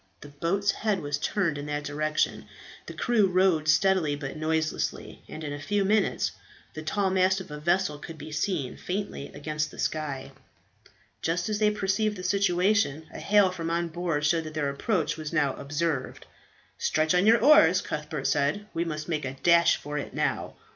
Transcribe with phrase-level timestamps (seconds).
[0.21, 2.47] The boat's head was turned in that direction;
[2.87, 6.31] the crew rowed steadily but noiselessly, and in a few minutes
[6.73, 10.31] the tall mast of a vessel could be seen faintly against the sky.
[11.21, 15.17] Just as they perceived the situation, a hail from on board showed that their approach
[15.17, 16.25] was now observed.
[16.79, 20.55] "Stretch to your oars," Cuthbert said, "we must make a dash for it now."